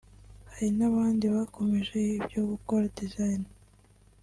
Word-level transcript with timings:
Hari 0.51 0.69
n’abandi 0.77 1.25
bakomeje 1.35 1.97
ibyo 2.17 2.41
gukora 2.49 2.85
design 2.97 3.41